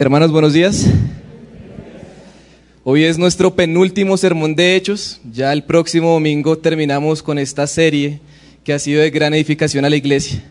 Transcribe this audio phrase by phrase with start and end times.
[0.00, 0.86] Hermanos, buenos días.
[2.84, 5.20] Hoy es nuestro penúltimo sermón de Hechos.
[5.30, 8.18] Ya el próximo domingo terminamos con esta serie
[8.64, 10.42] que ha sido de gran edificación a la iglesia.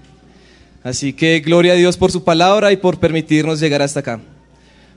[0.83, 4.21] Así que gloria a Dios por su palabra y por permitirnos llegar hasta acá.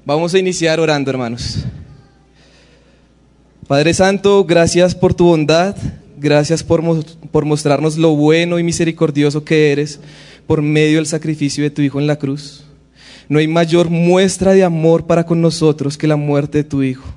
[0.04, 1.64] Vamos a iniciar orando, hermanos.
[3.66, 5.75] Padre Santo, gracias por tu bondad,
[6.19, 6.82] gracias por,
[7.30, 9.98] por mostrarnos lo bueno y misericordioso que eres
[10.46, 12.66] por medio del sacrificio de tu Hijo en la cruz.
[13.32, 17.14] No hay mayor muestra de amor para con nosotros que la muerte de tu Hijo.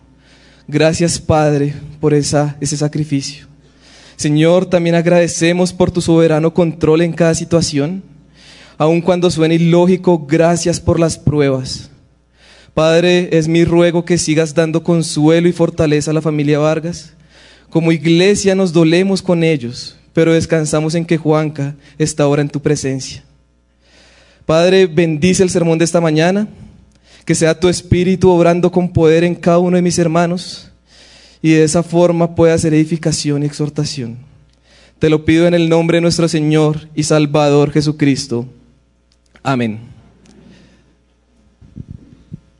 [0.66, 3.48] Gracias, Padre, por ese sacrificio.
[4.16, 8.02] Señor, también agradecemos por tu soberano control en cada situación.
[8.78, 11.90] Aun cuando suene ilógico, gracias por las pruebas.
[12.74, 17.12] Padre, es mi ruego que sigas dando consuelo y fortaleza a la familia Vargas.
[17.70, 22.62] Como iglesia nos dolemos con ellos, pero descansamos en que Juanca está ahora en tu
[22.62, 23.26] presencia.
[24.46, 26.48] Padre, bendice el sermón de esta mañana,
[27.26, 30.70] que sea tu espíritu obrando con poder en cada uno de mis hermanos
[31.42, 34.18] y de esa forma pueda hacer edificación y exhortación.
[35.00, 38.46] Te lo pido en el nombre de nuestro Señor y Salvador Jesucristo.
[39.42, 39.80] Amén.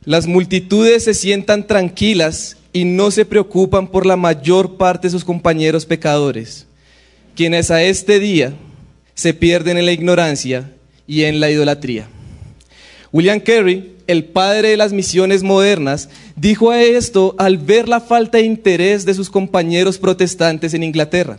[0.04, 5.24] Las multitudes se sientan tranquilas y no se preocupan por la mayor parte de sus
[5.24, 6.66] compañeros pecadores,
[7.36, 8.54] quienes a este día
[9.14, 10.72] se pierden en la ignorancia
[11.06, 12.08] y en la idolatría.
[13.12, 18.38] William Carey, el padre de las misiones modernas, dijo a esto al ver la falta
[18.38, 21.38] de interés de sus compañeros protestantes en Inglaterra.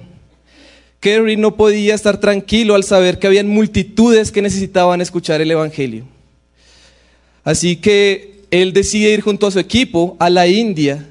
[1.00, 6.06] Carey no podía estar tranquilo al saber que habían multitudes que necesitaban escuchar el Evangelio.
[7.44, 11.06] Así que él decide ir junto a su equipo a la India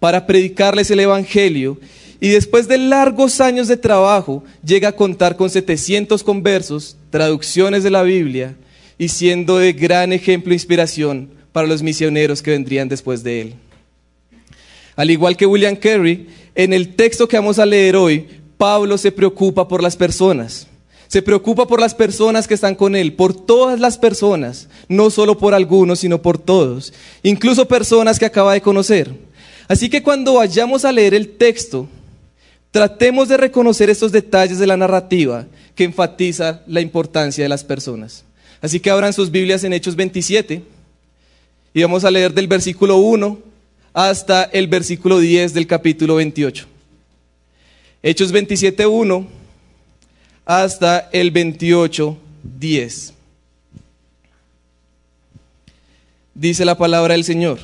[0.00, 1.78] para predicarles el Evangelio
[2.20, 7.88] y después de largos años de trabajo llega a contar con 700 conversos, traducciones de
[7.88, 8.56] la Biblia
[8.98, 13.54] y siendo de gran ejemplo e inspiración para los misioneros que vendrían después de él.
[14.96, 18.26] Al igual que William Carey, en el texto que vamos a leer hoy,
[18.58, 20.66] Pablo se preocupa por las personas.
[21.08, 25.38] Se preocupa por las personas que están con él, por todas las personas, no solo
[25.38, 29.10] por algunos, sino por todos, incluso personas que acaba de conocer.
[29.68, 31.88] Así que cuando vayamos a leer el texto,
[32.76, 38.22] Tratemos de reconocer estos detalles de la narrativa que enfatiza la importancia de las personas.
[38.60, 40.62] Así que abran sus Biblias en Hechos 27
[41.72, 43.38] y vamos a leer del versículo 1
[43.94, 46.66] hasta el versículo 10 del capítulo 28.
[48.02, 49.26] Hechos 27, 1
[50.44, 52.18] hasta el 28,
[52.58, 53.14] 10.
[56.34, 57.58] Dice la palabra del Señor.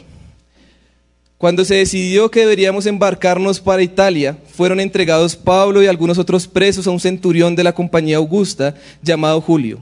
[1.43, 6.87] Cuando se decidió que deberíamos embarcarnos para Italia, fueron entregados Pablo y algunos otros presos
[6.87, 9.81] a un centurión de la compañía Augusta llamado Julio.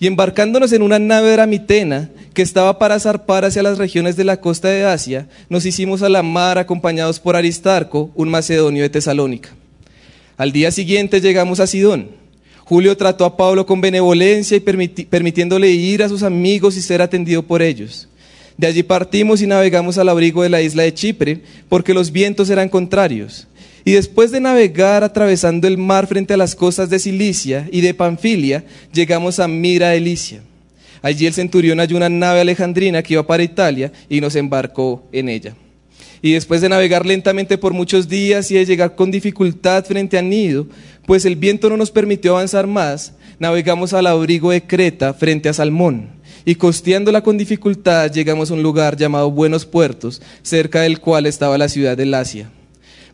[0.00, 4.40] Y embarcándonos en una nave dramitena que estaba para zarpar hacia las regiones de la
[4.40, 9.50] costa de Asia, nos hicimos a la mar acompañados por Aristarco, un macedonio de Tesalónica.
[10.36, 12.08] Al día siguiente llegamos a Sidón.
[12.64, 17.44] Julio trató a Pablo con benevolencia y permitiéndole ir a sus amigos y ser atendido
[17.44, 18.08] por ellos.
[18.58, 22.50] De allí partimos y navegamos al abrigo de la isla de Chipre, porque los vientos
[22.50, 23.46] eran contrarios.
[23.84, 27.94] Y después de navegar atravesando el mar frente a las costas de Cilicia y de
[27.94, 30.42] Panfilia, llegamos a Mira Elicia.
[31.02, 35.28] Allí el centurión halló una nave alejandrina que iba para Italia y nos embarcó en
[35.28, 35.54] ella.
[36.20, 40.22] Y después de navegar lentamente por muchos días y de llegar con dificultad frente a
[40.22, 40.66] Nido,
[41.06, 45.52] pues el viento no nos permitió avanzar más, navegamos al abrigo de Creta frente a
[45.52, 51.26] Salmón y costeándola con dificultad llegamos a un lugar llamado Buenos Puertos, cerca del cual
[51.26, 52.50] estaba la ciudad de Lacia.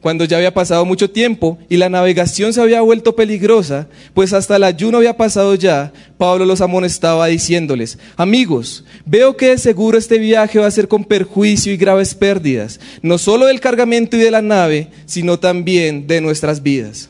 [0.04, 4.56] Cuando ya había pasado mucho tiempo y la navegación se había vuelto peligrosa, pues hasta
[4.56, 10.18] el ayuno había pasado ya, Pablo los amonestaba diciéndoles, amigos, veo que de seguro este
[10.18, 14.30] viaje va a ser con perjuicio y graves pérdidas, no solo del cargamento y de
[14.30, 17.08] la nave, sino también de nuestras vidas.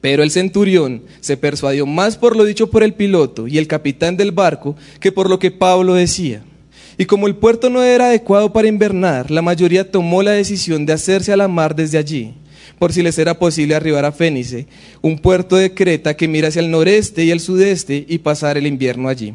[0.00, 4.16] Pero el centurión se persuadió más por lo dicho por el piloto y el capitán
[4.16, 6.42] del barco que por lo que Pablo decía.
[6.96, 10.92] Y como el puerto no era adecuado para invernar, la mayoría tomó la decisión de
[10.92, 12.34] hacerse a la mar desde allí,
[12.78, 14.66] por si les era posible arribar a Fénice,
[15.00, 18.66] un puerto de Creta que mira hacia el noreste y el sudeste y pasar el
[18.66, 19.34] invierno allí.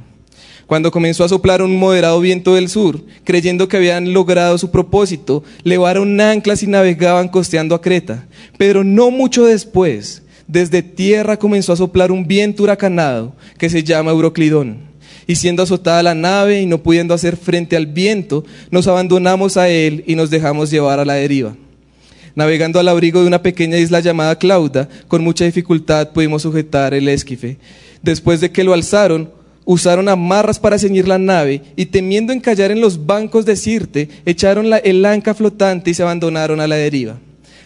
[0.66, 5.44] Cuando comenzó a soplar un moderado viento del sur, creyendo que habían logrado su propósito,
[5.64, 8.28] levaron anclas y navegaban costeando a Creta.
[8.58, 14.12] Pero no mucho después, desde tierra comenzó a soplar un viento huracanado que se llama
[14.12, 14.94] Euroclidón.
[15.26, 19.70] Y siendo azotada la nave y no pudiendo hacer frente al viento, nos abandonamos a
[19.70, 21.56] él y nos dejamos llevar a la deriva.
[22.36, 27.08] Navegando al abrigo de una pequeña isla llamada Clauda, con mucha dificultad pudimos sujetar el
[27.08, 27.58] esquife.
[28.02, 29.32] Después de que lo alzaron,
[29.66, 34.70] usaron amarras para ceñir la nave y temiendo encallar en los bancos de Sirte, echaron
[34.70, 37.18] la, el anca flotante y se abandonaron a la deriva.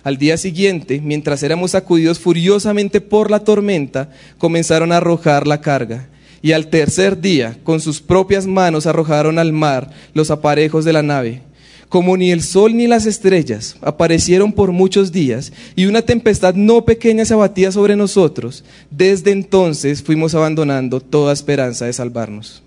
[0.08, 6.08] Al día siguiente, mientras éramos sacudidos furiosamente por la tormenta, comenzaron a arrojar la carga.
[6.42, 11.04] Y al tercer día, con sus propias manos arrojaron al mar los aparejos de la
[11.04, 11.42] nave
[11.90, 16.84] como ni el sol ni las estrellas aparecieron por muchos días y una tempestad no
[16.84, 22.64] pequeña se abatía sobre nosotros, desde entonces fuimos abandonando toda esperanza de salvarnos.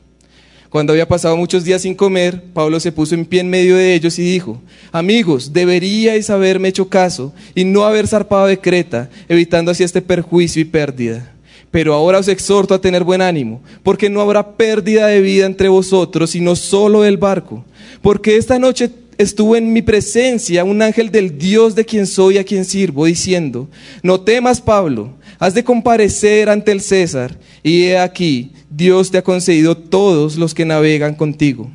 [0.71, 3.93] Cuando había pasado muchos días sin comer, Pablo se puso en pie en medio de
[3.93, 4.63] ellos y dijo,
[4.93, 10.63] amigos, deberíais haberme hecho caso y no haber zarpado de Creta, evitando así este perjuicio
[10.63, 11.35] y pérdida.
[11.73, 15.69] Pero ahora os exhorto a tener buen ánimo, porque no habrá pérdida de vida entre
[15.69, 17.65] vosotros, sino solo del barco.
[18.01, 22.39] Porque esta noche estuvo en mi presencia un ángel del Dios de quien soy y
[22.39, 23.69] a quien sirvo, diciendo,
[24.05, 29.23] no temas Pablo, has de comparecer ante el César, y he aquí, Dios te ha
[29.23, 31.71] concedido todos los que navegan contigo.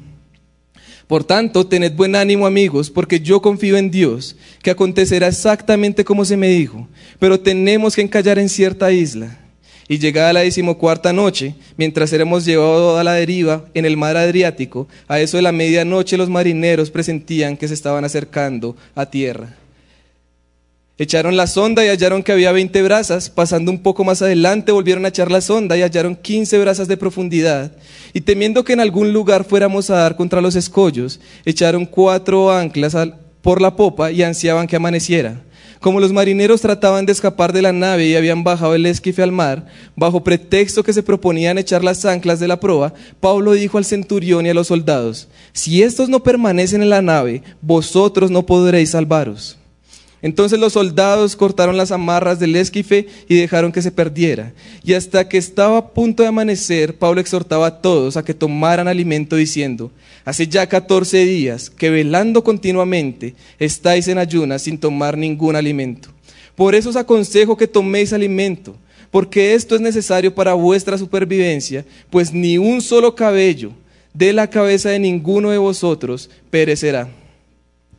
[1.08, 6.26] Por tanto, tened buen ánimo amigos, porque yo confío en Dios, que acontecerá exactamente como
[6.26, 6.88] se me dijo,
[7.20, 9.40] pero tenemos que encallar en cierta isla
[9.88, 14.88] y llegada la decimocuarta noche, mientras éramos llevados a la deriva en el mar Adriático,
[15.08, 19.58] a eso de la medianoche los marineros presentían que se estaban acercando a tierra.
[20.98, 23.30] Echaron la sonda y hallaron que había veinte brazas.
[23.30, 26.96] Pasando un poco más adelante, volvieron a echar la sonda y hallaron quince brazas de
[26.96, 27.74] profundidad.
[28.14, 32.96] Y temiendo que en algún lugar fuéramos a dar contra los escollos, echaron cuatro anclas
[33.42, 35.42] por la popa y ansiaban que amaneciera.
[35.82, 39.34] Como los marineros trataban de escapar de la nave y habían bajado el esquife al
[39.34, 43.86] mar, bajo pretexto que se proponían echar las anclas de la proa, Pablo dijo al
[43.86, 48.92] centurión y a los soldados, si estos no permanecen en la nave, vosotros no podréis
[48.92, 49.58] salvaros.
[50.22, 54.54] Entonces los soldados cortaron las amarras del esquife y dejaron que se perdiera.
[54.84, 58.88] Y hasta que estaba a punto de amanecer, Pablo exhortaba a todos a que tomaran
[58.88, 59.92] alimento diciendo,
[60.24, 66.10] hace ya catorce días que velando continuamente estáis en ayunas sin tomar ningún alimento.
[66.56, 68.76] Por eso os aconsejo que toméis alimento,
[69.12, 73.72] porque esto es necesario para vuestra supervivencia, pues ni un solo cabello
[74.14, 77.10] de la cabeza de ninguno de vosotros perecerá.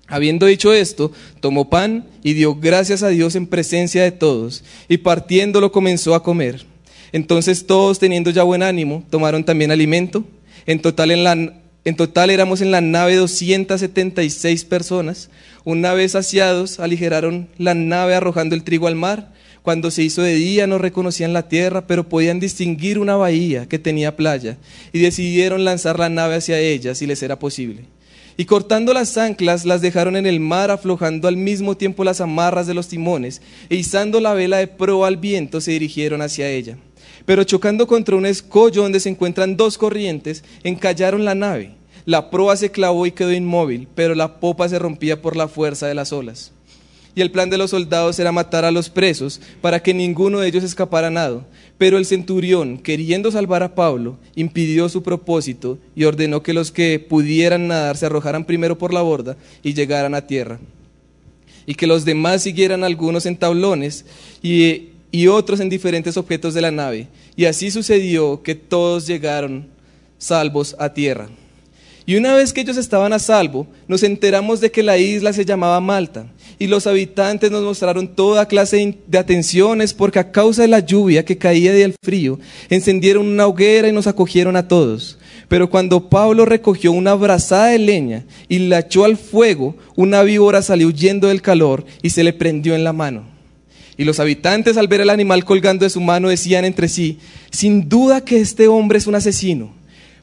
[0.08, 1.10] Habiendo dicho esto,
[1.40, 6.22] tomó pan y dio gracias a Dios en presencia de todos, y partiéndolo comenzó a
[6.22, 6.64] comer.
[7.12, 10.24] Entonces todos, teniendo ya buen ánimo, tomaron también alimento.
[10.66, 15.30] En total, en, la, en total éramos en la nave 276 personas.
[15.64, 19.32] Una vez saciados, aligeraron la nave arrojando el trigo al mar.
[19.62, 23.80] Cuando se hizo de día no reconocían la tierra, pero podían distinguir una bahía que
[23.80, 24.58] tenía playa,
[24.92, 27.95] y decidieron lanzar la nave hacia ella si les era posible.
[28.36, 32.66] Y cortando las anclas, las dejaron en el mar, aflojando al mismo tiempo las amarras
[32.66, 33.40] de los timones,
[33.70, 36.76] e izando la vela de proa al viento, se dirigieron hacia ella.
[37.24, 41.76] Pero chocando contra un escollo donde se encuentran dos corrientes, encallaron la nave.
[42.04, 45.86] La proa se clavó y quedó inmóvil, pero la popa se rompía por la fuerza
[45.86, 46.52] de las olas
[47.16, 50.48] y el plan de los soldados era matar a los presos para que ninguno de
[50.48, 51.46] ellos escapara nado.
[51.78, 57.00] Pero el centurión, queriendo salvar a Pablo, impidió su propósito y ordenó que los que
[57.00, 60.60] pudieran nadar se arrojaran primero por la borda y llegaran a tierra.
[61.64, 64.04] Y que los demás siguieran algunos en tablones
[64.42, 67.08] y, y otros en diferentes objetos de la nave.
[67.34, 69.68] Y así sucedió que todos llegaron
[70.18, 71.30] salvos a tierra.
[72.04, 75.46] Y una vez que ellos estaban a salvo, nos enteramos de que la isla se
[75.46, 76.26] llamaba Malta.
[76.58, 81.24] Y los habitantes nos mostraron toda clase de atenciones porque a causa de la lluvia
[81.24, 82.38] que caía del frío,
[82.70, 85.18] encendieron una hoguera y nos acogieron a todos.
[85.48, 90.62] Pero cuando Pablo recogió una brazada de leña y la echó al fuego, una víbora
[90.62, 93.24] salió huyendo del calor y se le prendió en la mano.
[93.98, 97.18] Y los habitantes al ver el animal colgando de su mano decían entre sí,
[97.50, 99.76] sin duda que este hombre es un asesino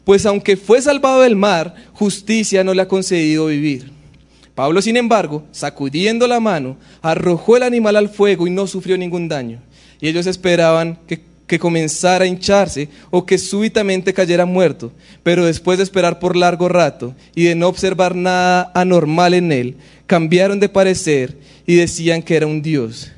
[0.04, 3.93] pues aunque fue salvado del mar, justicia no le ha concedido vivir.
[4.56, 9.28] Pablo, sin embargo, sacudiendo la mano, arrojó el animal al fuego y no sufrió ningún
[9.28, 9.62] daño.
[10.00, 11.22] Y ellos esperaban que,
[11.60, 14.92] comenzara a hincharse o que súbitamente cayera muerto.
[15.22, 19.78] Pero después de esperar por largo rato y de no observar nada anormal en él,
[20.08, 23.12] cambiaron de parecer y decían que era un dios.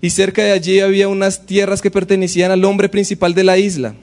[0.00, 3.94] Y cerca de allí había unas tierras que pertenecían al hombre principal de la isla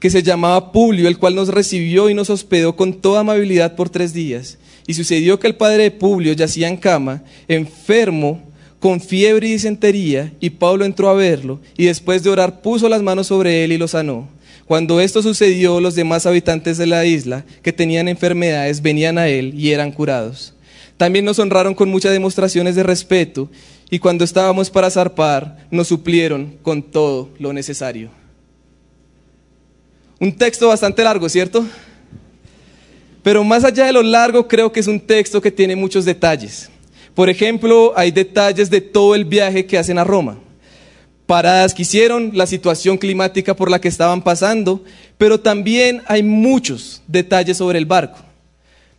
[0.00, 3.90] que se llamaba Publio, el cual nos recibió y nos hospedó con toda amabilidad por
[3.90, 4.57] tres días.
[4.88, 8.42] Y sucedió que el padre de Publio yacía en cama, enfermo,
[8.80, 13.02] con fiebre y disentería, y Pablo entró a verlo, y después de orar puso las
[13.02, 14.28] manos sobre él y lo sanó.
[14.64, 19.52] Cuando esto sucedió, los demás habitantes de la isla que tenían enfermedades venían a él
[19.54, 20.54] y eran curados.
[20.96, 23.50] También nos honraron con muchas demostraciones de respeto,
[23.90, 28.08] y cuando estábamos para zarpar, nos suplieron con todo lo necesario.
[30.18, 31.66] Un texto bastante largo, ¿cierto?
[33.28, 36.70] Pero más allá de lo largo, creo que es un texto que tiene muchos detalles.
[37.14, 40.38] Por ejemplo, hay detalles de todo el viaje que hacen a Roma.
[41.26, 44.82] Paradas que hicieron, la situación climática por la que estaban pasando,
[45.18, 48.18] pero también hay muchos detalles sobre el barco.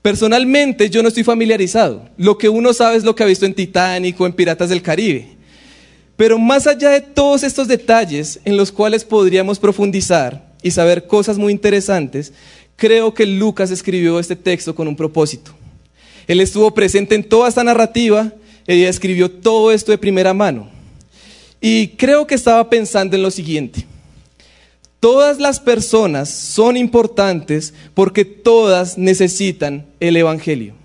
[0.04, 2.08] Personalmente yo no estoy familiarizado.
[2.16, 4.84] Lo que uno sabe es lo que ha visto en Titanic o en Piratas del
[4.84, 5.28] Caribe.
[6.18, 11.38] Pero más allá de todos estos detalles en los cuales podríamos profundizar y saber cosas
[11.38, 12.34] muy interesantes,
[12.80, 15.52] creo que Lucas escribió este texto con un propósito.
[16.26, 18.34] Él estuvo presente en toda esta narrativa,
[18.76, 20.70] y escribió todo esto de primera mano.
[21.60, 23.86] Y creo que estaba pensando en lo siguiente.
[25.00, 30.76] Todas las personas son importantes porque todas necesitan el Evangelio.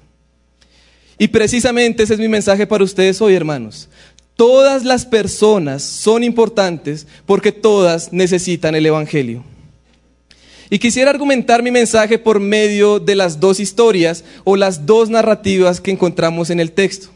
[1.18, 3.88] Y precisamente ese es mi mensaje para ustedes hoy, hermanos.
[4.34, 9.44] Todas las personas son importantes porque todas necesitan el Evangelio.
[10.70, 15.80] Y quisiera argumentar mi mensaje por medio de las dos historias o las dos narrativas
[15.80, 17.08] que encontramos en el texto.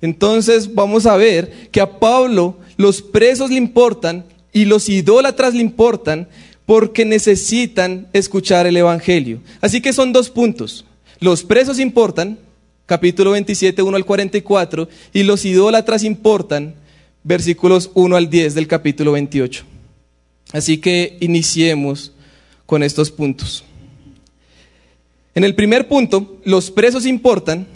[0.00, 5.60] Entonces vamos a ver que a Pablo los presos le importan y los idólatras le
[5.60, 6.28] importan
[6.64, 9.40] porque necesitan escuchar el Evangelio.
[9.60, 10.84] Así que son dos puntos.
[11.20, 12.38] Los presos importan,
[12.84, 16.74] capítulo 27, 1 al 44, y los idólatras importan,
[17.22, 19.64] versículos 1 al 10 del capítulo 28.
[20.52, 22.12] Así que iniciemos
[22.66, 23.64] con estos puntos.
[25.34, 27.66] En el primer punto, los presos importan,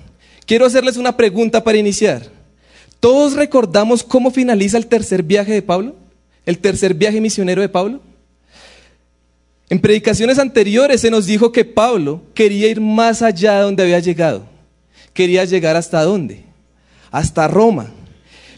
[0.46, 2.26] quiero hacerles una pregunta para iniciar.
[2.98, 5.96] ¿Todos recordamos cómo finaliza el tercer viaje de Pablo?
[6.44, 8.00] ¿El tercer viaje misionero de Pablo?
[9.68, 14.00] En predicaciones anteriores se nos dijo que Pablo quería ir más allá de donde había
[14.00, 14.44] llegado.
[15.14, 16.44] Quería llegar hasta dónde?
[17.10, 17.92] Hasta Roma.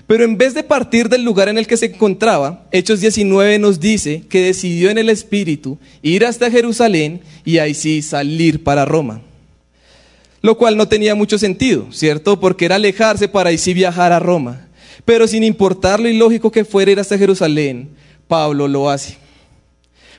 [0.06, 3.80] Pero en vez de partir del lugar en el que se encontraba, Hechos 19 nos
[3.80, 9.22] dice que decidió en el Espíritu ir hasta Jerusalén y ahí sí salir para Roma.
[10.40, 12.40] Lo cual no tenía mucho sentido, ¿cierto?
[12.40, 14.66] Porque era alejarse para ahí sí viajar a Roma.
[15.04, 17.90] Pero sin importar lo ilógico que fuera ir hasta Jerusalén,
[18.26, 19.16] Pablo lo hace.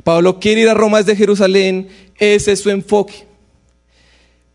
[0.03, 3.25] Pablo quiere ir a Roma desde Jerusalén, ese es su enfoque.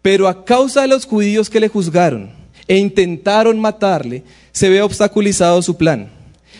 [0.01, 2.38] Pero a causa de los judíos que le juzgaron
[2.69, 4.23] e intentaron matarle,
[4.53, 6.11] se ve obstaculizado su plan.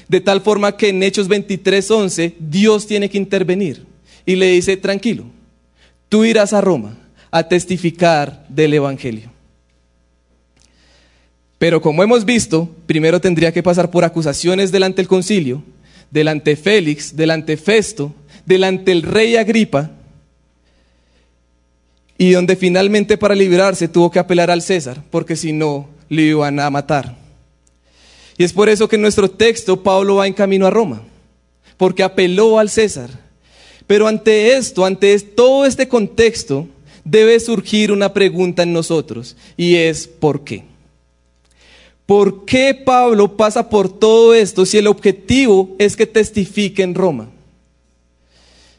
[0.09, 3.85] De tal forma que en Hechos 23:11 Dios tiene que intervenir
[4.25, 5.25] y le dice, tranquilo,
[6.09, 6.97] tú irás a Roma
[7.31, 9.31] a testificar del Evangelio.
[11.59, 15.63] Pero como hemos visto, primero tendría que pasar por acusaciones delante del concilio,
[16.11, 18.15] delante Félix, delante Festo,
[18.47, 19.91] delante el rey Agripa,
[22.17, 26.59] y donde finalmente para librarse tuvo que apelar al César, porque si no, le iban
[26.61, 27.17] a matar.
[28.37, 31.03] Y es por eso que en nuestro texto Pablo va en camino a Roma,
[31.77, 33.11] porque apeló al César.
[33.87, 36.69] Pero ante esto, ante todo este contexto,
[37.05, 40.65] debe surgir una pregunta en nosotros, y es ¿por qué?
[42.07, 47.29] ¿Por qué Pablo pasa por todo esto si el objetivo es que testifique en Roma?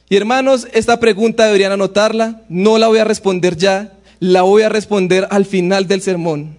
[0.09, 4.69] Y hermanos, esta pregunta deberían anotarla, no la voy a responder ya, la voy a
[4.69, 6.58] responder al final del sermón.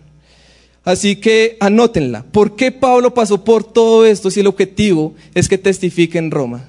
[0.85, 2.25] Así que anótenla.
[2.25, 6.69] ¿Por qué Pablo pasó por todo esto si el objetivo es que testifique en Roma?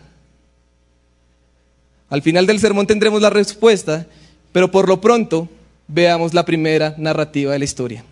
[2.09, 4.05] Al final del sermón tendremos la respuesta,
[4.51, 5.47] pero por lo pronto
[5.87, 8.03] veamos la primera narrativa de la historia.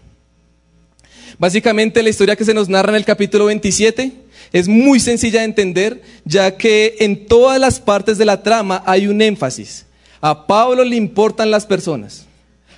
[1.38, 4.14] Básicamente la historia que se nos narra en el capítulo 27
[4.54, 9.08] es muy sencilla de entender, ya que en todas las partes de la trama hay
[9.08, 9.86] un énfasis.
[10.22, 12.26] A Pablo le importan las personas.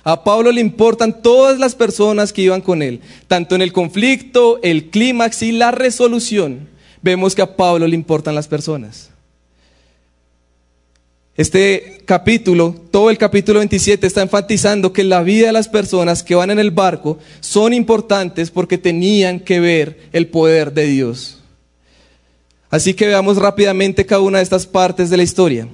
[0.04, 4.58] A Pablo le importan todas las personas que iban con él, tanto en el conflicto,
[4.62, 6.68] el clímax y la resolución.
[7.02, 9.10] Vemos que a Pablo le importan las personas.
[11.36, 16.34] Este capítulo, todo el capítulo 27 está enfatizando que la vida de las personas que
[16.34, 21.38] van en el barco son importantes porque tenían que ver el poder de Dios.
[22.68, 25.68] Así que veamos rápidamente cada una de estas partes de la historia.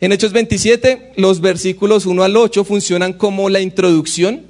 [0.00, 4.42] En Hechos 27, los versículos 1 al 8 funcionan como la introducción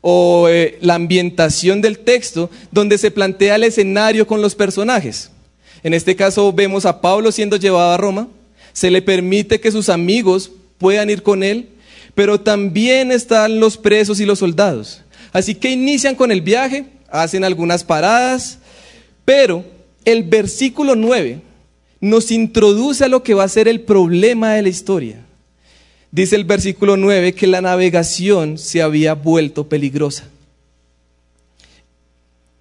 [0.00, 5.30] o eh, la ambientación del texto, donde se plantea el escenario con los personajes.
[5.82, 8.28] En este caso vemos a Pablo siendo llevado a Roma,
[8.72, 11.68] se le permite que sus amigos puedan ir con él,
[12.14, 15.02] pero también están los presos y los soldados.
[15.32, 18.58] Así que inician con el viaje, hacen algunas paradas,
[19.24, 19.64] pero
[20.04, 21.47] el versículo 9
[22.00, 25.24] nos introduce a lo que va a ser el problema de la historia.
[26.10, 30.28] Dice el versículo 9 que la navegación se había vuelto peligrosa.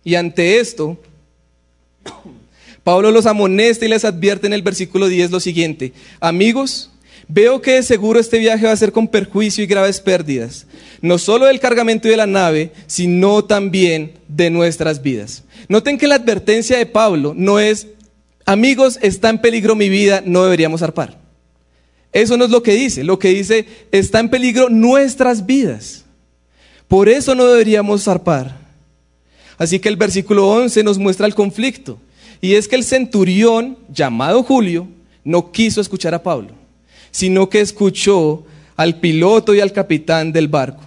[0.03, 0.97] Y ante esto,
[2.83, 6.91] Pablo los amonesta y les advierte en el versículo 10 lo siguiente, amigos,
[7.29, 10.65] Veo que de seguro este viaje va a ser con perjuicio y graves pérdidas,
[11.01, 15.43] no solo del cargamento y de la nave, sino también de nuestras vidas.
[15.67, 17.87] Noten que la advertencia de Pablo no es,
[18.47, 21.19] amigos, está en peligro mi vida, no deberíamos zarpar.
[22.11, 26.05] Eso no es lo que dice, lo que dice, está en peligro nuestras vidas.
[26.87, 28.57] Por eso no deberíamos zarpar.
[29.57, 31.99] Así que el versículo 11 nos muestra el conflicto.
[32.41, 34.87] Y es que el centurión, llamado Julio,
[35.23, 36.51] no quiso escuchar a Pablo,
[37.11, 38.45] sino que escuchó
[38.77, 40.83] al piloto y al capitán del barco.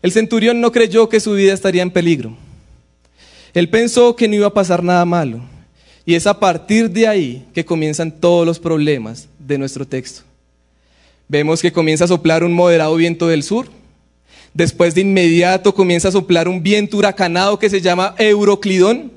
[0.00, 2.34] El centurión no creyó que su vida estaría en peligro.
[3.52, 5.42] Él pensó que no iba a pasar nada malo.
[6.04, 10.22] Y es a partir de ahí que comienzan todos los problemas de nuestro texto.
[11.28, 13.68] Vemos que comienza a soplar un moderado viento del sur.
[14.52, 19.12] Después de inmediato comienza a soplar un viento huracanado que se llama Euroclidón.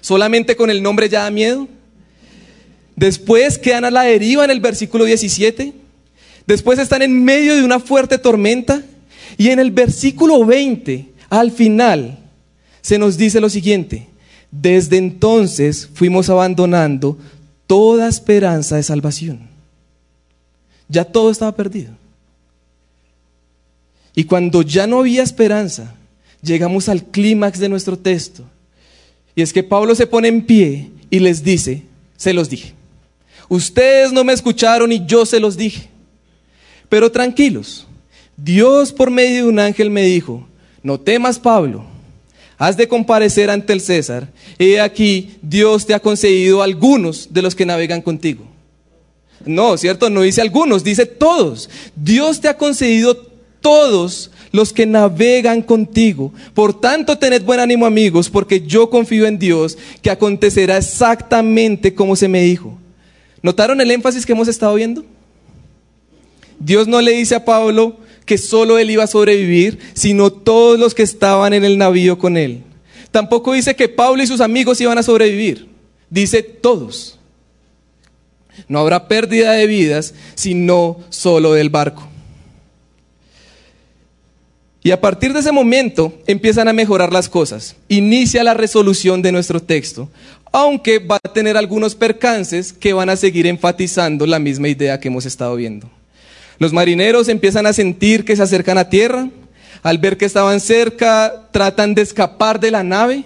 [0.00, 1.66] Solamente con el nombre ya da miedo.
[2.94, 5.72] Después quedan a la deriva en el versículo 17.
[6.46, 8.84] Después están en medio de una fuerte tormenta.
[9.36, 12.18] Y en el versículo 20, al final,
[12.82, 14.09] se nos dice lo siguiente.
[14.50, 17.16] Desde entonces fuimos abandonando
[17.66, 19.48] toda esperanza de salvación.
[20.88, 21.92] Ya todo estaba perdido.
[24.14, 25.94] Y cuando ya no había esperanza,
[26.42, 28.44] llegamos al clímax de nuestro texto.
[29.36, 31.84] Y es que Pablo se pone en pie y les dice,
[32.16, 32.74] se los dije.
[33.48, 35.88] Ustedes no me escucharon y yo se los dije.
[36.88, 37.86] Pero tranquilos,
[38.36, 40.46] Dios por medio de un ángel me dijo,
[40.82, 41.84] no temas Pablo,
[42.60, 44.28] has de comparecer ante el César.
[44.58, 48.44] He aquí, Dios te ha concedido algunos de los que navegan contigo.
[49.46, 50.10] No, ¿cierto?
[50.10, 51.70] No dice algunos, dice todos.
[51.96, 53.16] Dios te ha concedido
[53.62, 56.34] todos los que navegan contigo.
[56.52, 62.14] Por tanto, tened buen ánimo amigos, porque yo confío en Dios que acontecerá exactamente como
[62.14, 62.76] se me dijo.
[63.40, 65.02] ¿Notaron el énfasis que hemos estado viendo?
[66.58, 67.96] Dios no le dice a Pablo
[68.30, 72.36] que solo él iba a sobrevivir, sino todos los que estaban en el navío con
[72.36, 72.62] él.
[73.10, 75.66] Tampoco dice que Pablo y sus amigos iban a sobrevivir.
[76.10, 77.18] Dice todos.
[78.68, 82.06] No habrá pérdida de vidas, sino solo del barco.
[84.84, 87.74] Y a partir de ese momento empiezan a mejorar las cosas.
[87.88, 90.08] Inicia la resolución de nuestro texto,
[90.52, 95.08] aunque va a tener algunos percances que van a seguir enfatizando la misma idea que
[95.08, 95.90] hemos estado viendo.
[96.60, 99.30] Los marineros empiezan a sentir que se acercan a tierra,
[99.82, 103.24] al ver que estaban cerca, tratan de escapar de la nave.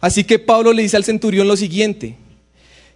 [0.00, 2.16] Así que Pablo le dice al centurión lo siguiente,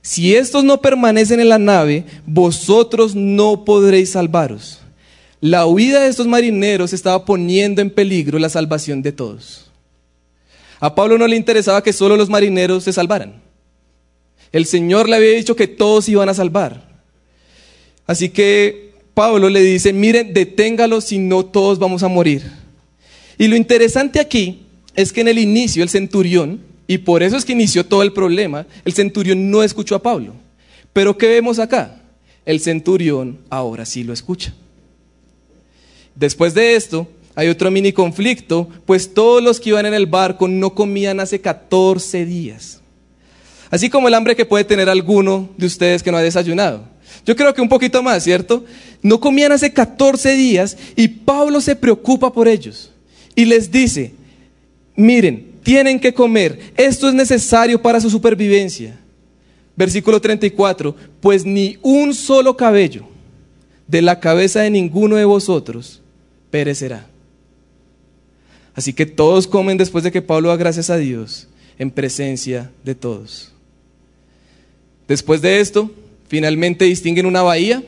[0.03, 4.81] si estos no permanecen en la nave, vosotros no podréis salvaros.
[5.41, 9.71] La huida de estos marineros estaba poniendo en peligro la salvación de todos.
[10.81, 13.41] A Pablo no le interesaba que solo los marineros se salvaran.
[14.51, 16.89] El Señor le había dicho que todos iban a salvar.
[18.09, 18.88] Así que
[19.19, 22.53] Pablo le dice, miren, deténgalos si no todos vamos a morir.
[23.37, 24.61] Y lo interesante aquí
[24.95, 28.13] es que en el inicio el centurión, y por eso es que inició todo el
[28.13, 30.35] problema, el centurión no escuchó a Pablo.
[30.93, 32.01] Pero ¿qué vemos acá?
[32.47, 34.55] El centurión ahora sí lo escucha.
[36.15, 40.47] Después de esto, hay otro mini conflicto, pues todos los que iban en el barco
[40.47, 42.83] no comían hace 14 días.
[43.69, 46.98] Así como el hambre que puede tener alguno de ustedes que no ha desayunado.
[47.25, 48.65] Yo creo que un poquito más, ¿cierto?
[49.03, 52.91] No comían hace 14 días y Pablo se preocupa por ellos
[53.35, 54.15] y les dice,
[54.97, 58.99] miren, tienen que comer, esto es necesario para su supervivencia.
[59.77, 63.07] Versículo 34, pues ni un solo cabello
[63.87, 66.03] de la cabeza de ninguno de vosotros
[66.51, 67.07] perecerá.
[68.75, 72.95] Así que todos comen después de que Pablo da gracias a Dios en presencia de
[72.95, 73.53] todos.
[75.07, 75.91] Después de esto,
[76.29, 77.83] finalmente distinguen una bahía,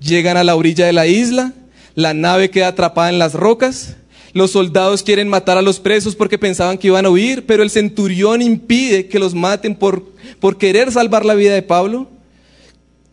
[0.00, 1.52] llegan a la orilla de la isla,
[1.94, 3.96] la nave queda atrapada en las rocas,
[4.32, 7.70] los soldados quieren matar a los presos porque pensaban que iban a huir, pero el
[7.70, 10.04] centurión impide que los maten por,
[10.40, 12.08] por querer salvar la vida de Pablo.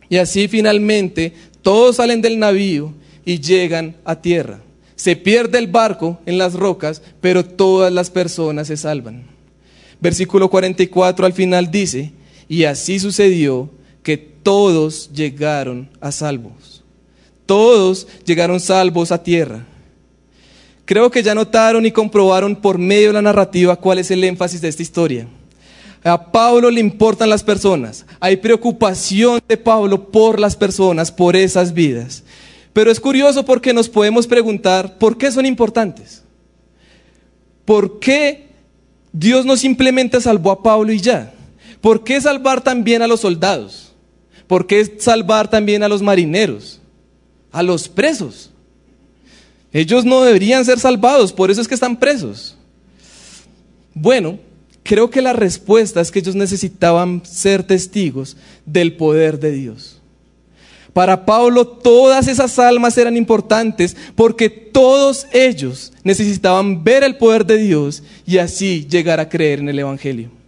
[0.08, 2.92] Y así finalmente todos salen del navío
[3.24, 4.60] y llegan a tierra.
[4.96, 9.24] Se pierde el barco en las rocas, pero todas las personas se salvan.
[10.00, 12.12] Versículo 44 al final dice,
[12.48, 13.70] y así sucedió
[14.42, 16.82] todos llegaron a salvos.
[17.46, 19.66] Todos llegaron salvos a tierra.
[20.84, 24.60] Creo que ya notaron y comprobaron por medio de la narrativa cuál es el énfasis
[24.60, 25.26] de esta historia.
[26.04, 28.04] A Pablo le importan las personas.
[28.18, 32.24] Hay preocupación de Pablo por las personas, por esas vidas.
[32.72, 36.22] Pero es curioso porque nos podemos preguntar, ¿por qué son importantes?
[37.64, 38.48] ¿Por qué
[39.12, 41.32] Dios no simplemente salvó a Pablo y ya?
[41.80, 43.91] ¿Por qué salvar también a los soldados?
[44.52, 46.78] ¿Por qué salvar también a los marineros?
[47.52, 48.50] A los presos.
[49.72, 52.54] Ellos no deberían ser salvados, por eso es que están presos.
[53.94, 54.38] Bueno,
[54.82, 58.36] creo que la respuesta es que ellos necesitaban ser testigos
[58.66, 60.02] del poder de Dios.
[60.92, 67.56] Para Pablo todas esas almas eran importantes porque todos ellos necesitaban ver el poder de
[67.56, 70.41] Dios y así llegar a creer en el Evangelio.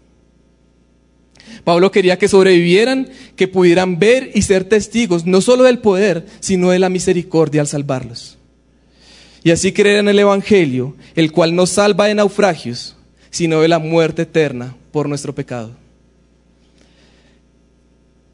[1.64, 6.70] Pablo quería que sobrevivieran, que pudieran ver y ser testigos no solo del poder, sino
[6.70, 8.38] de la misericordia al salvarlos.
[9.42, 12.96] Y así creer en el Evangelio, el cual no salva de naufragios,
[13.30, 15.72] sino de la muerte eterna por nuestro pecado.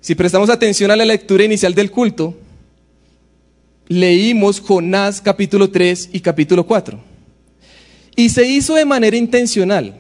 [0.00, 2.36] Si prestamos atención a la lectura inicial del culto,
[3.88, 7.00] leímos Jonás capítulo 3 y capítulo 4.
[8.16, 9.96] Y se hizo de manera intencional,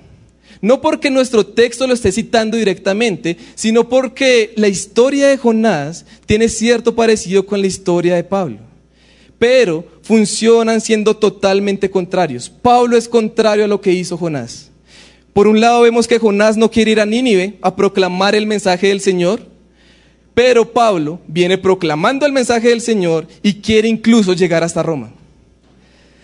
[0.60, 6.48] no porque nuestro texto lo esté citando directamente, sino porque la historia de Jonás tiene
[6.48, 8.58] cierto parecido con la historia de Pablo.
[9.38, 12.50] Pero funcionan siendo totalmente contrarios.
[12.50, 14.70] Pablo es contrario a lo que hizo Jonás.
[15.32, 18.88] Por un lado vemos que Jonás no quiere ir a Nínive a proclamar el mensaje
[18.88, 19.46] del Señor,
[20.34, 25.12] pero Pablo viene proclamando el mensaje del Señor y quiere incluso llegar hasta Roma.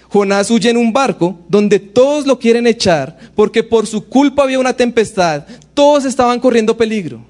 [0.08, 4.58] Jonás huye en un barco donde todos lo quieren echar porque por su culpa había
[4.58, 7.20] una tempestad, todos estaban corriendo peligro.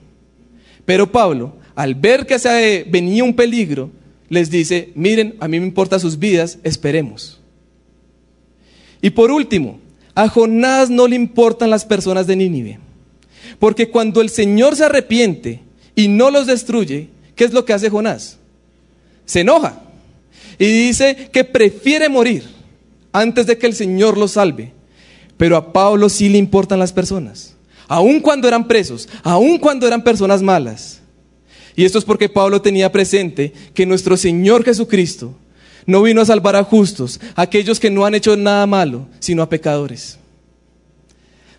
[0.84, 3.90] Pero Pablo, al ver que se venía un peligro,
[4.28, 7.40] les dice, miren, a mí me importan sus vidas, esperemos.
[9.00, 9.80] Y por último,
[10.14, 12.78] a Jonás no le importan las personas de Nínive.
[13.58, 15.60] Porque cuando el Señor se arrepiente
[15.94, 18.38] y no los destruye, ¿qué es lo que hace Jonás?
[19.24, 19.82] Se enoja
[20.58, 22.44] y dice que prefiere morir
[23.20, 24.72] antes de que el Señor lo salve.
[25.36, 27.54] Pero a Pablo sí le importan las personas,
[27.88, 31.00] aun cuando eran presos, aun cuando eran personas malas.
[31.74, 35.34] Y esto es porque Pablo tenía presente que nuestro Señor Jesucristo
[35.84, 39.42] no vino a salvar a justos, a aquellos que no han hecho nada malo, sino
[39.42, 40.18] a pecadores.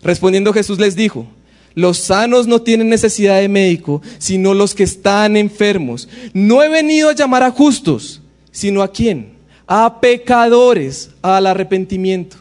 [0.02, 1.26] Respondiendo Jesús les dijo,
[1.74, 6.08] los sanos no tienen necesidad de médico, sino los que están enfermos.
[6.32, 9.37] No he venido a llamar a justos, sino a quién?
[9.68, 12.38] A pecadores, al arrepentimiento.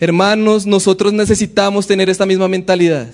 [0.00, 3.08] Hermanos, nosotros necesitamos tener esta misma mentalidad.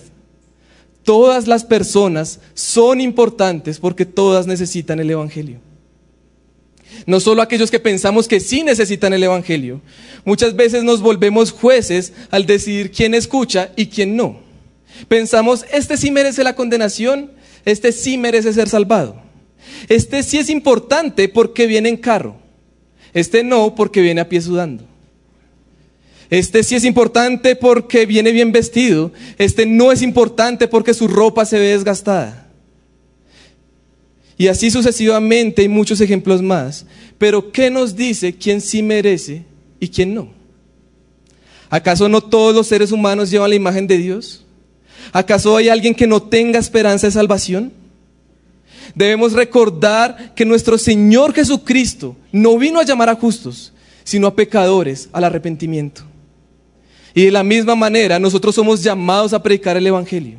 [1.03, 5.59] Todas las personas son importantes porque todas necesitan el Evangelio.
[7.07, 9.81] No solo aquellos que pensamos que sí necesitan el Evangelio.
[10.25, 14.41] Muchas veces nos volvemos jueces al decidir quién escucha y quién no.
[15.09, 17.31] Pensamos, este sí merece la condenación,
[17.65, 19.30] este sí merece ser salvado.
[19.89, 22.37] Este sí es importante porque viene en carro.
[23.13, 24.85] Este no porque viene a pie sudando.
[26.31, 29.13] Este sí es importante porque viene bien vestido.
[29.37, 32.47] Este no es importante porque su ropa se ve desgastada.
[34.39, 36.87] Y así sucesivamente hay muchos ejemplos más.
[37.19, 39.45] Pero ¿qué nos dice quién sí merece
[39.81, 40.31] y quién no?
[41.69, 44.45] ¿Acaso no todos los seres humanos llevan la imagen de Dios?
[45.13, 47.73] ¿Acaso hay alguien que no tenga esperanza de salvación?
[48.95, 53.73] Debemos recordar que nuestro Señor Jesucristo no vino a llamar a justos,
[54.05, 56.03] sino a pecadores al arrepentimiento.
[57.15, 60.39] Y de la misma manera nosotros somos llamados a predicar el Evangelio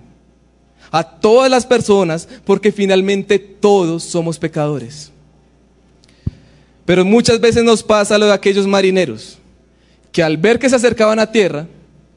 [0.92, 5.12] a todas las personas porque finalmente todos somos pecadores.
[6.86, 9.38] Pero muchas veces nos pasa lo de aquellos marineros
[10.12, 11.68] que al ver que se acercaban a tierra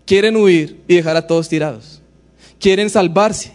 [0.05, 2.03] quieren huir y dejar a todos tirados.
[2.59, 3.53] Quieren salvarse.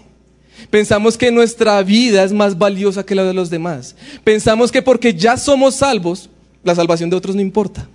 [0.69, 3.95] Pensamos que nuestra vida es más valiosa que la de los demás.
[4.23, 6.29] Pensamos que porque ya somos salvos,
[6.63, 7.87] la salvación de otros no importa.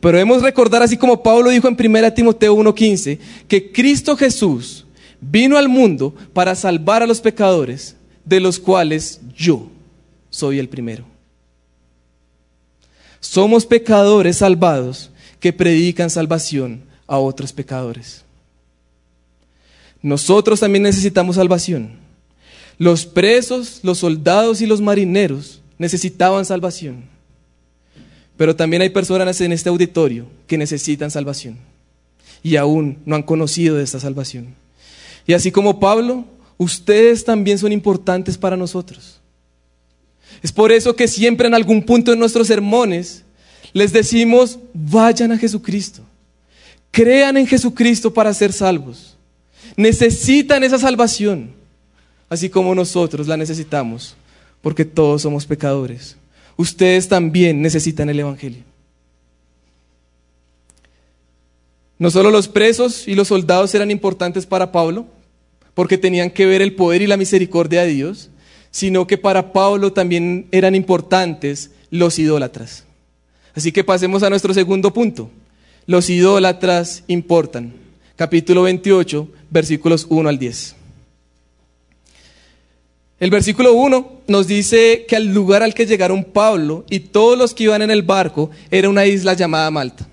[0.00, 4.86] Pero debemos recordar, así como Pablo dijo en 1 Timoteo 1:15, que Cristo Jesús
[5.20, 9.68] vino al mundo para salvar a los pecadores, de los cuales yo
[10.30, 11.04] soy el primero.
[13.20, 18.24] Somos pecadores salvados que predican salvación a otros pecadores.
[20.02, 21.98] Nosotros también necesitamos salvación.
[22.78, 27.04] Los presos, los soldados y los marineros necesitaban salvación.
[28.36, 31.58] Pero también hay personas en este auditorio que necesitan salvación
[32.42, 34.54] y aún no han conocido de esta salvación.
[35.26, 36.24] Y así como Pablo,
[36.56, 39.20] ustedes también son importantes para nosotros.
[40.42, 43.24] Es por eso que siempre en algún punto de nuestros sermones
[43.72, 46.02] les decimos, vayan a Jesucristo.
[46.90, 49.09] Crean en Jesucristo para ser salvos.
[49.76, 51.50] Necesitan esa salvación,
[52.28, 54.16] así como nosotros la necesitamos,
[54.62, 56.16] porque todos somos pecadores.
[56.56, 58.62] Ustedes también necesitan el Evangelio.
[61.98, 65.06] No solo los presos y los soldados eran importantes para Pablo,
[65.74, 68.30] porque tenían que ver el poder y la misericordia de Dios,
[68.70, 72.84] sino que para Pablo también eran importantes los idólatras.
[73.54, 75.30] Así que pasemos a nuestro segundo punto.
[75.86, 77.79] Los idólatras importan.
[78.20, 80.76] Capítulo 28, versículos 1 al 10.
[83.18, 87.54] El versículo 1 nos dice que al lugar al que llegaron Pablo y todos los
[87.54, 90.06] que iban en el barco era una isla llamada Malta.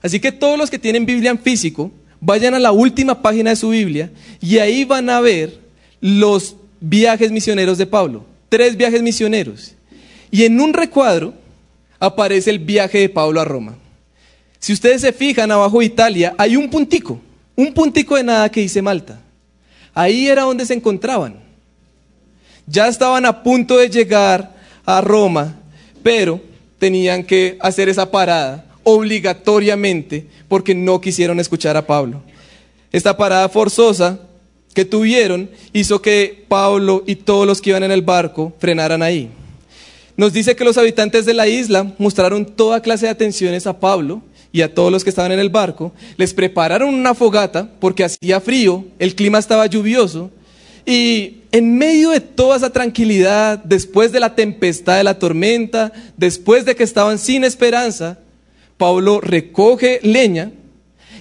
[0.00, 3.56] Así que todos los que tienen Biblia en físico, vayan a la última página de
[3.56, 5.58] su Biblia y ahí van a ver
[6.00, 8.24] los viajes misioneros de Pablo.
[8.48, 9.74] Tres viajes misioneros.
[10.30, 11.34] Y en un recuadro
[11.98, 13.76] aparece el viaje de Pablo a Roma.
[14.58, 17.20] Si ustedes se fijan abajo de Italia, hay un puntico,
[17.60, 19.20] un puntico de nada que dice Malta.
[19.92, 21.36] Ahí era donde se encontraban.
[22.66, 25.60] Ya estaban a punto de llegar a Roma,
[26.02, 26.40] pero
[26.78, 32.22] tenían que hacer esa parada obligatoriamente porque no quisieron escuchar a Pablo.
[32.92, 34.18] Esta parada forzosa
[34.72, 39.30] que tuvieron hizo que Pablo y todos los que iban en el barco frenaran ahí.
[40.16, 44.22] Nos dice que los habitantes de la isla mostraron toda clase de atenciones a Pablo
[44.52, 45.92] y a todos los que estaban en el barco.
[46.16, 50.30] Les prepararon una fogata porque hacía frío, el clima estaba lluvioso
[50.86, 56.64] y en medio de toda esa tranquilidad, después de la tempestad de la tormenta, después
[56.64, 58.18] de que estaban sin esperanza,
[58.76, 60.52] Pablo recoge leña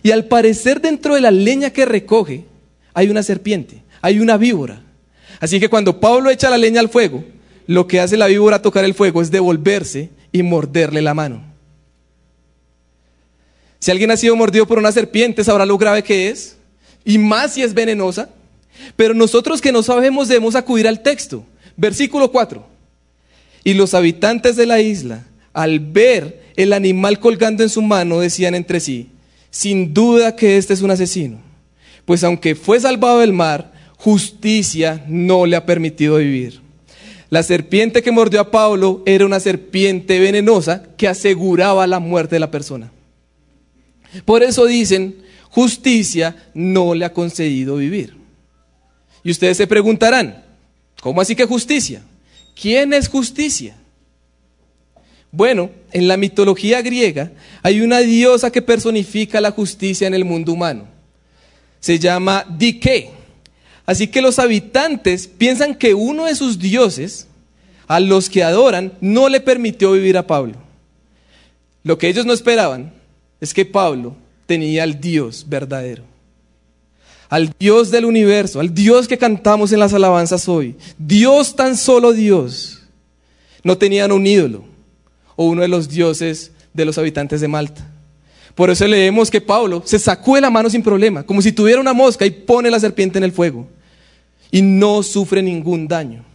[0.04, 2.46] y al parecer dentro de la leña que recoge
[2.94, 4.84] hay una serpiente, hay una víbora.
[5.40, 7.24] Así que cuando Pablo echa la leña al fuego,
[7.68, 11.49] lo que hace la víbora tocar el fuego es devolverse y morderle la mano.
[13.80, 16.58] Si alguien ha sido mordido por una serpiente, sabrá lo grave que es,
[17.06, 18.30] y más si es venenosa.
[18.96, 21.44] Pero nosotros que no sabemos debemos acudir al texto.
[21.76, 22.66] Versículo 4.
[23.64, 28.56] Y los habitantes de la isla, al ver el animal colgando en su mano, decían
[28.56, 29.10] entre sí,
[29.50, 31.40] sin duda que este es un asesino,
[32.06, 36.62] pues aunque fue salvado del mar, justicia no le ha permitido vivir.
[37.30, 42.40] La serpiente que mordió a Pablo era una serpiente venenosa que aseguraba la muerte de
[42.40, 42.92] la persona.
[44.26, 45.16] Por eso dicen,
[45.50, 48.16] justicia no le ha concedido vivir.
[49.24, 50.44] Y ustedes se preguntarán,
[51.02, 52.02] ¿cómo así que justicia?
[52.60, 53.76] ¿Quién es justicia?
[55.32, 60.54] Bueno, en la mitología griega hay una diosa que personifica la justicia en el mundo
[60.54, 60.88] humano.
[61.80, 63.12] Se llama Dike.
[63.86, 67.28] Así que los habitantes piensan que uno de sus dioses,
[67.88, 70.56] a los que adoran, no le permitió vivir a Pablo.
[71.84, 72.99] Lo que ellos no esperaban
[73.40, 76.04] es que Pablo tenía al Dios verdadero,
[77.30, 80.76] al Dios del universo, al Dios que cantamos en las alabanzas hoy.
[80.98, 82.82] Dios tan solo Dios.
[83.64, 84.64] No tenían un ídolo
[85.36, 87.88] o uno de los dioses de los habitantes de Malta.
[88.56, 91.80] Por eso leemos que Pablo se sacó de la mano sin problema, como si tuviera
[91.80, 93.68] una mosca y pone la serpiente en el fuego
[94.52, 96.26] y no sufre ningún daño.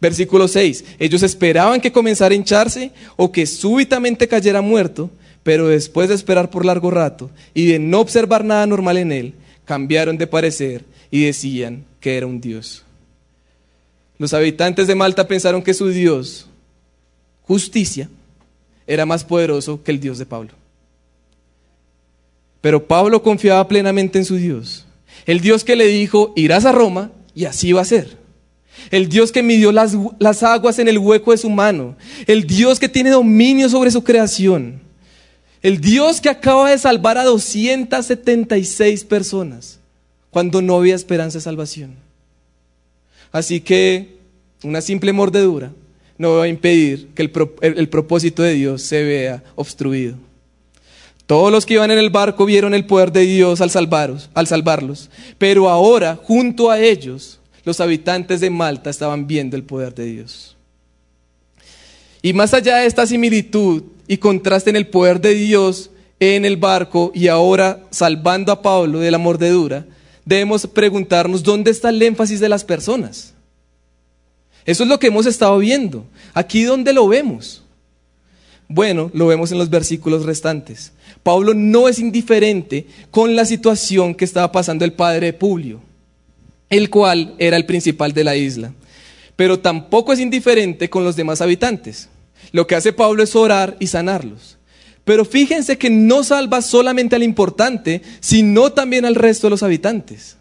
[0.00, 0.84] Versículo 6.
[0.98, 5.10] Ellos esperaban que comenzara a hincharse o que súbitamente cayera muerto,
[5.42, 9.34] pero después de esperar por largo rato y de no observar nada normal en él,
[9.64, 12.84] cambiaron de parecer y decían que era un dios.
[14.18, 16.46] Los habitantes de Malta pensaron que su dios,
[17.42, 18.08] justicia,
[18.86, 20.52] era más poderoso que el dios de Pablo.
[22.60, 24.86] Pero Pablo confiaba plenamente en su Dios.
[25.26, 28.18] El Dios que le dijo, irás a Roma y así va a ser.
[28.90, 31.96] El Dios que midió las, las, aguas en el hueco de su mano.
[32.26, 34.80] El Dios que tiene dominio sobre su creación.
[35.62, 39.78] El Dios que acaba de salvar a 276 personas
[40.30, 41.96] cuando no había esperanza de salvación.
[43.32, 44.16] Así que
[44.62, 45.72] una simple mordedura
[46.18, 50.16] no va a impedir que el, propósito de Dios se vea obstruido.
[51.26, 53.70] Todos los que iban en el barco vieron el poder de Dios al,
[54.34, 59.94] al salvarlos, pero ahora, junto a ellos, los habitantes de Malta estaban viendo el poder
[59.94, 60.56] de Dios.
[62.22, 66.58] Y más allá de esta similitud y contraste en el poder de Dios en el
[66.58, 69.86] barco y ahora salvando a Pablo de la mordedura,
[70.24, 73.32] debemos preguntarnos dónde está el énfasis de las personas.
[74.66, 76.04] Eso es lo que hemos estado viendo.
[76.34, 77.62] Aquí dónde lo vemos.
[78.68, 80.92] Bueno, lo vemos en los versículos restantes.
[81.22, 85.80] Pablo no es indiferente con la situación que estaba pasando el padre de Publio,
[86.68, 88.72] el cual era el principal de la isla.
[89.40, 92.10] Pero tampoco es indiferente con los demás habitantes.
[92.52, 94.58] Lo que hace Pablo es orar y sanarlos.
[95.02, 100.36] Pero fíjense que no salva solamente al importante, sino también al resto de los habitantes.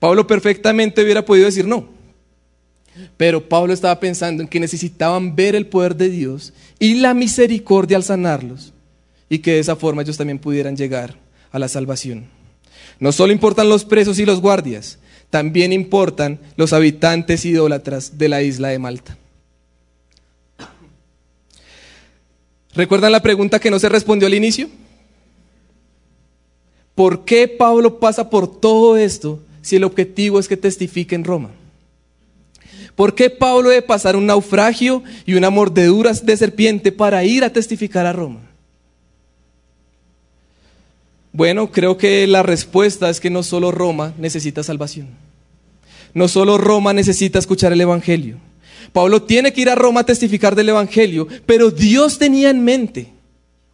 [0.00, 1.88] Pablo perfectamente hubiera podido decir no.
[3.16, 7.96] Pero Pablo estaba pensando en que necesitaban ver el poder de Dios y la misericordia
[7.96, 8.72] al sanarlos
[9.28, 11.14] y que de esa forma ellos también pudieran llegar
[11.52, 12.24] a la salvación.
[12.98, 14.98] No solo importan los presos y los guardias,
[15.36, 19.18] también importan los habitantes idólatras de la isla de Malta.
[22.74, 24.70] ¿Recuerdan la pregunta que no se respondió al inicio?
[26.94, 31.50] ¿Por qué Pablo pasa por todo esto si el objetivo es que testifique en Roma?
[32.94, 37.52] ¿Por qué Pablo debe pasar un naufragio y una mordedura de serpiente para ir a
[37.52, 38.40] testificar a Roma?
[41.36, 45.25] Bueno, creo que la respuesta es que no solo Roma necesita salvación.
[46.16, 48.38] No solo Roma necesita escuchar el Evangelio.
[48.94, 53.12] Pablo tiene que ir a Roma a testificar del Evangelio, pero Dios tenía en mente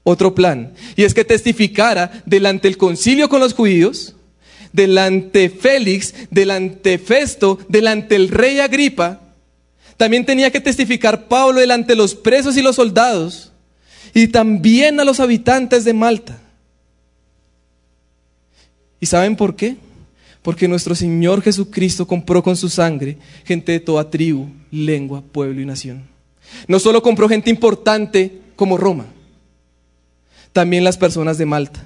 [0.02, 4.16] otro plan, y es que testificara delante del concilio con los judíos,
[4.72, 9.20] delante Félix, delante Festo, delante el rey Agripa.
[9.96, 13.52] También tenía que testificar Pablo delante de los presos y los soldados,
[14.14, 16.40] y también a los habitantes de Malta.
[18.98, 19.76] ¿Y saben por qué?
[20.42, 25.64] Porque nuestro Señor Jesucristo compró con su sangre gente de toda tribu, lengua, pueblo y
[25.64, 26.02] nación.
[26.66, 29.06] No solo compró gente importante como Roma,
[30.52, 31.84] también las personas de Malta.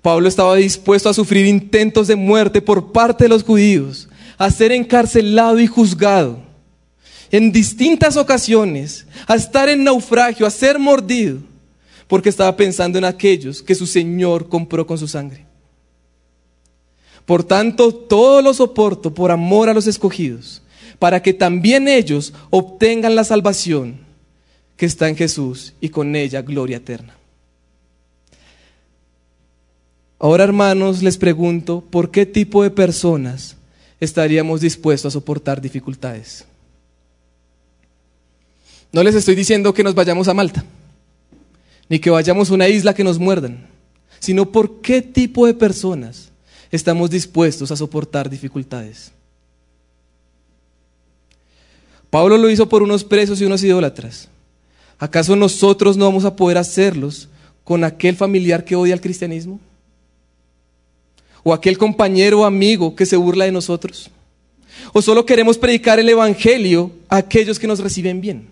[0.00, 4.08] Pablo estaba dispuesto a sufrir intentos de muerte por parte de los judíos,
[4.38, 6.44] a ser encarcelado y juzgado
[7.30, 11.38] en distintas ocasiones, a estar en naufragio, a ser mordido,
[12.06, 15.44] porque estaba pensando en aquellos que su Señor compró con su sangre.
[17.26, 20.62] Por tanto, todo lo soporto por amor a los escogidos,
[20.98, 24.00] para que también ellos obtengan la salvación
[24.76, 27.16] que está en Jesús y con ella gloria eterna.
[30.18, 33.56] Ahora, hermanos, les pregunto, ¿por qué tipo de personas
[34.00, 36.44] estaríamos dispuestos a soportar dificultades?
[38.92, 40.64] No les estoy diciendo que nos vayamos a Malta,
[41.88, 43.66] ni que vayamos a una isla que nos muerdan,
[44.18, 46.30] sino por qué tipo de personas
[46.76, 49.12] estamos dispuestos a soportar dificultades.
[52.10, 54.28] Pablo lo hizo por unos presos y unos idólatras.
[54.98, 57.28] ¿Acaso nosotros no vamos a poder hacerlos
[57.64, 59.60] con aquel familiar que odia al cristianismo?
[61.42, 64.10] ¿O aquel compañero o amigo que se burla de nosotros?
[64.92, 68.48] ¿O solo queremos predicar el Evangelio a aquellos que nos reciben bien?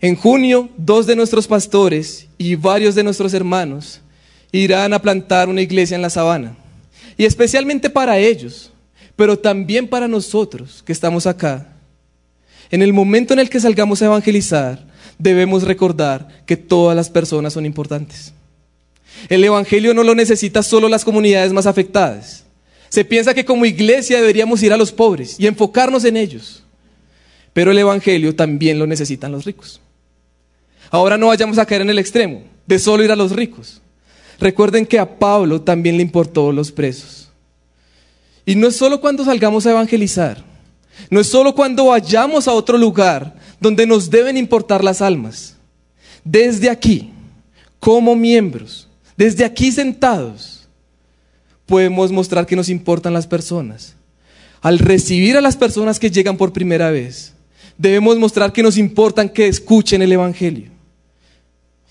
[0.00, 4.00] En junio, dos de nuestros pastores y varios de nuestros hermanos
[4.52, 6.56] irán a plantar una iglesia en la sabana.
[7.16, 8.72] Y especialmente para ellos,
[9.16, 11.68] pero también para nosotros que estamos acá.
[12.70, 14.86] En el momento en el que salgamos a evangelizar,
[15.18, 18.32] debemos recordar que todas las personas son importantes.
[19.28, 22.44] El Evangelio no lo necesita solo las comunidades más afectadas.
[22.88, 26.62] Se piensa que como iglesia deberíamos ir a los pobres y enfocarnos en ellos.
[27.52, 29.80] Pero el Evangelio también lo necesitan los ricos.
[30.90, 33.80] Ahora no vayamos a caer en el extremo de solo ir a los ricos.
[34.38, 37.30] Recuerden que a Pablo también le importó los presos.
[38.44, 40.44] Y no es solo cuando salgamos a evangelizar,
[41.10, 45.56] no es solo cuando vayamos a otro lugar donde nos deben importar las almas.
[46.22, 47.10] Desde aquí,
[47.80, 50.68] como miembros, desde aquí sentados,
[51.66, 53.94] podemos mostrar que nos importan las personas.
[54.60, 57.34] Al recibir a las personas que llegan por primera vez,
[57.76, 60.75] debemos mostrar que nos importan que escuchen el Evangelio.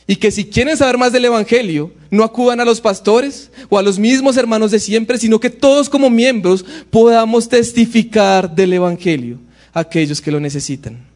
[0.08, 3.82] Y que si quieren saber más del Evangelio, no acudan a los pastores o a
[3.82, 9.40] los mismos hermanos de siempre, sino que todos como miembros podamos testificar del Evangelio
[9.74, 11.16] a aquellos que lo necesitan.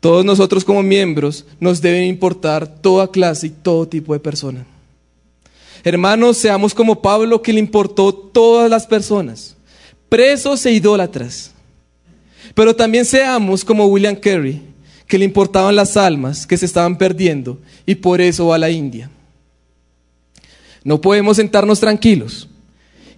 [0.00, 4.66] Todos nosotros como miembros nos deben importar toda clase y todo tipo de persona.
[5.84, 9.56] Hermanos, seamos como Pablo que le importó todas las personas,
[10.08, 11.52] presos e idólatras.
[12.54, 14.62] Pero también seamos como William Carey,
[15.06, 18.70] que le importaban las almas que se estaban perdiendo y por eso va a la
[18.70, 19.10] India.
[20.84, 22.48] No podemos sentarnos tranquilos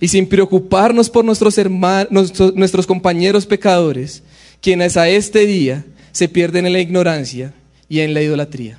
[0.01, 4.23] y sin preocuparnos por nuestros, hermanos, nuestros compañeros pecadores,
[4.61, 7.53] quienes a este día se pierden en la ignorancia
[7.89, 8.79] y en la idolatría.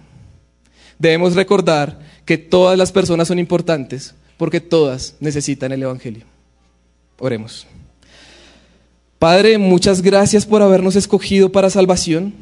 [0.97, 6.25] Debemos recordar que todas las personas son importantes porque todas necesitan el Evangelio.
[7.17, 7.67] Oremos.
[9.19, 12.33] Padre, muchas gracias por habernos escogido para salvación.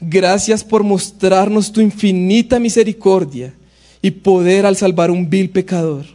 [0.00, 3.54] Gracias por mostrarnos tu infinita misericordia
[4.00, 6.06] y poder al salvar un vil pecador.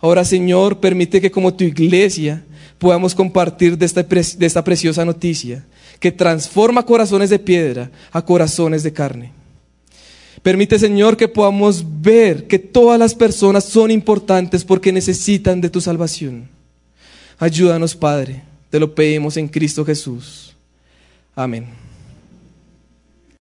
[0.00, 2.44] Ahora, Señor, permite que como tu iglesia
[2.78, 5.66] podamos compartir de esta, preciosa noticia
[5.98, 9.32] que transforma corazones de piedra a corazones de carne.
[10.42, 15.80] Permite, Señor, que podamos ver que todas las personas son importantes porque necesitan de tu
[15.80, 16.48] salvación.
[17.40, 18.42] Ayúdanos, Padre.
[18.70, 20.54] Te lo pedimos en Cristo Jesús.
[21.34, 21.87] Amén.